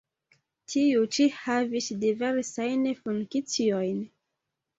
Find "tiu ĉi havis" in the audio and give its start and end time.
0.73-1.89